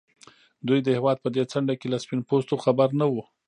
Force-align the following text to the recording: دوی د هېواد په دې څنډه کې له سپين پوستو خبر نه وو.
دوی 0.67 0.79
د 0.83 0.87
هېواد 0.97 1.17
په 1.21 1.29
دې 1.35 1.43
څنډه 1.51 1.73
کې 1.79 1.87
له 1.93 1.97
سپين 2.03 2.19
پوستو 2.29 2.61
خبر 2.63 2.89
نه 3.01 3.05
وو. 3.11 3.23